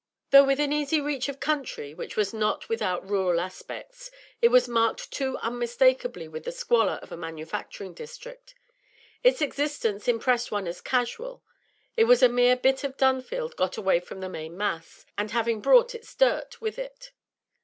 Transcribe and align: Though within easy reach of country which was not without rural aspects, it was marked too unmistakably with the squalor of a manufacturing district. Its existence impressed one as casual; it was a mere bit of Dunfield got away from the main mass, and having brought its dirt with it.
Though 0.31 0.45
within 0.45 0.73
easy 0.73 0.99
reach 0.99 1.29
of 1.29 1.39
country 1.39 1.93
which 1.93 2.15
was 2.17 2.33
not 2.33 2.67
without 2.67 3.07
rural 3.07 3.39
aspects, 3.39 4.09
it 4.41 4.47
was 4.47 4.67
marked 4.67 5.11
too 5.11 5.37
unmistakably 5.43 6.27
with 6.27 6.43
the 6.43 6.51
squalor 6.51 6.97
of 7.03 7.11
a 7.11 7.15
manufacturing 7.17 7.93
district. 7.93 8.55
Its 9.23 9.43
existence 9.43 10.07
impressed 10.07 10.51
one 10.51 10.67
as 10.67 10.81
casual; 10.81 11.43
it 11.95 12.05
was 12.05 12.23
a 12.23 12.29
mere 12.29 12.55
bit 12.55 12.83
of 12.83 12.97
Dunfield 12.97 13.55
got 13.55 13.77
away 13.77 13.99
from 13.99 14.21
the 14.21 14.27
main 14.29 14.57
mass, 14.57 15.05
and 15.19 15.29
having 15.29 15.61
brought 15.61 15.93
its 15.93 16.15
dirt 16.15 16.59
with 16.59 16.79
it. 16.79 17.11